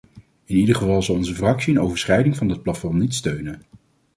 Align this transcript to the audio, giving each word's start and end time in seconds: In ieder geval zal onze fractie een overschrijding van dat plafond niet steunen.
In 0.45 0.55
ieder 0.55 0.75
geval 0.75 1.01
zal 1.03 1.15
onze 1.15 1.35
fractie 1.35 1.73
een 1.73 1.81
overschrijding 1.81 2.35
van 2.35 2.47
dat 2.47 2.63
plafond 2.63 2.93
niet 2.99 3.13
steunen. 3.15 3.61